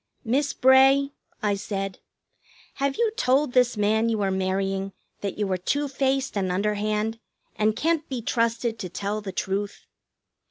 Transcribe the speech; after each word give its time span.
"Miss 0.25 0.51
Bray," 0.51 1.11
I 1.43 1.53
said, 1.53 1.99
"have 2.81 2.95
you 2.97 3.11
told 3.15 3.53
this 3.53 3.77
man 3.77 4.09
you 4.09 4.23
are 4.23 4.31
marrying 4.31 4.93
that 5.19 5.37
you 5.37 5.47
are 5.51 5.57
two 5.57 5.87
faced 5.87 6.35
and 6.35 6.51
underhand, 6.51 7.19
and 7.55 7.75
can't 7.75 8.09
be 8.09 8.19
trusted 8.23 8.79
to 8.79 8.89
tell 8.89 9.21
the 9.21 9.31
truth? 9.31 9.85